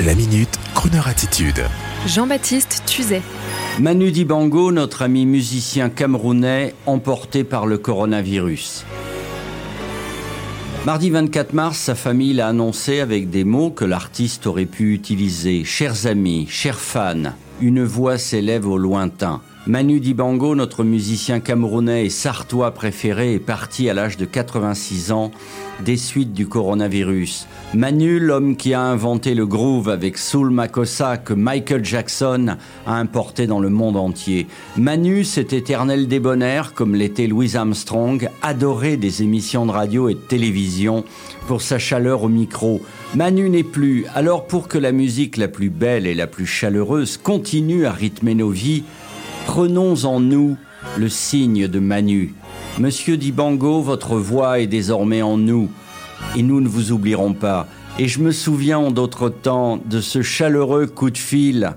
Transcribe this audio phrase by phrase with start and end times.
[0.00, 1.62] La minute, Kroneur attitude.
[2.06, 3.22] Jean-Baptiste Tuzet.
[3.78, 8.84] Manu Dibango, notre ami musicien camerounais, emporté par le coronavirus.
[10.86, 15.62] Mardi 24 mars, sa famille l'a annoncé avec des mots que l'artiste aurait pu utiliser.
[15.62, 19.40] Chers amis, chers fans, une voix s'élève au lointain.
[19.68, 25.30] Manu Dibango, notre musicien camerounais et sartois préféré, est parti à l'âge de 86 ans
[25.84, 27.46] des suites du coronavirus.
[27.72, 32.56] Manu, l'homme qui a inventé le groove avec Soul Makossa que Michael Jackson
[32.86, 34.48] a importé dans le monde entier.
[34.76, 40.18] Manu, cet éternel débonnaire, comme l'était Louis Armstrong, adoré des émissions de radio et de
[40.18, 41.04] télévision
[41.46, 42.80] pour sa chaleur au micro.
[43.14, 47.16] Manu n'est plus, alors pour que la musique la plus belle et la plus chaleureuse
[47.16, 48.82] continue à rythmer nos vies,
[49.54, 50.56] Prenons en nous
[50.98, 52.32] le signe de Manu.
[52.78, 55.70] Monsieur Dibango, votre voix est désormais en nous,
[56.34, 57.66] et nous ne vous oublierons pas.
[57.98, 61.72] Et je me souviens en d'autres temps de ce chaleureux coup de fil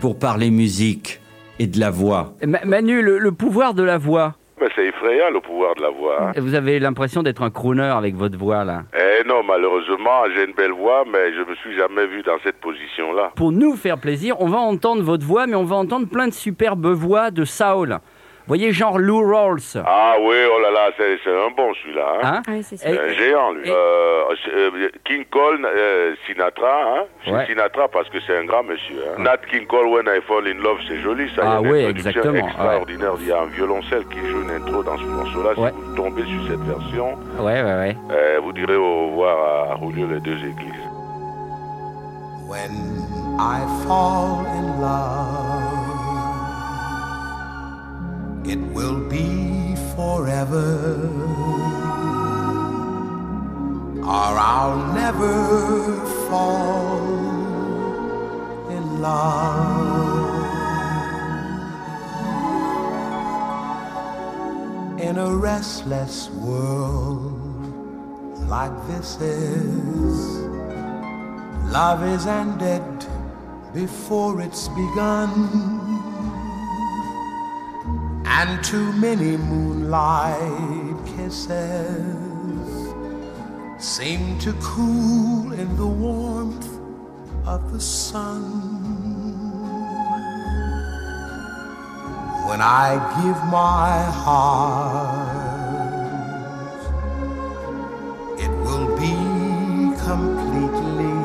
[0.00, 1.20] pour parler musique
[1.58, 2.32] et de la voix.
[2.64, 4.36] Manu, le pouvoir de la voix
[4.74, 6.28] c'est effrayant le pouvoir de la voix.
[6.28, 6.32] Hein.
[6.40, 10.54] Vous avez l'impression d'être un crooner avec votre voix là Eh non, malheureusement, j'ai une
[10.54, 13.32] belle voix, mais je me suis jamais vu dans cette position-là.
[13.34, 16.32] Pour nous faire plaisir, on va entendre votre voix, mais on va entendre plein de
[16.32, 17.98] superbes voix de Saul
[18.46, 19.82] voyez, genre Lou Rawls.
[19.84, 22.06] Ah oui, oh là là, c'est un bon celui-là.
[22.22, 22.42] Hein?
[22.46, 22.60] hein?
[22.62, 23.68] C'est un géant, lui.
[23.68, 24.22] Euh,
[24.54, 27.04] euh, King Cole, euh, Sinatra, hein?
[27.24, 29.02] C'est Sinatra parce que c'est un grand monsieur.
[29.08, 29.22] Hein?
[29.22, 31.42] Nat King Cole, When I Fall in Love, c'est joli, ça.
[31.44, 32.46] Ah oui, exactement.
[32.46, 33.14] extraordinaire.
[33.20, 35.50] Il y a un violoncelle qui joue une intro dans ce morceau-là.
[35.54, 38.38] Si vous tombez sur cette version, ouais, ouais, ouais.
[38.42, 40.72] vous direz au revoir à Julio les deux églises.
[42.48, 42.70] When
[43.40, 45.25] I fall in love
[54.06, 57.08] or I'll never fall
[58.70, 60.36] in love.
[65.00, 67.34] In a restless world
[68.48, 70.38] like this is,
[71.72, 72.84] love is ended
[73.74, 75.30] before it's begun
[78.24, 82.35] and too many moonlight kisses
[83.78, 86.66] seem to cool in the warmth
[87.46, 88.42] of the sun.
[92.48, 95.36] When I give my heart,
[98.38, 99.16] it will be
[100.08, 101.16] completely,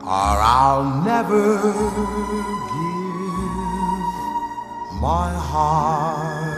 [0.00, 1.58] or I'll never
[2.72, 2.92] give
[5.02, 6.57] my heart.